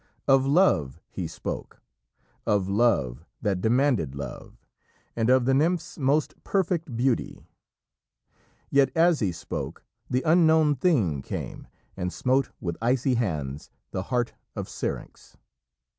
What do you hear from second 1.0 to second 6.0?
he spoke, of love that demanded love, and of the nymph's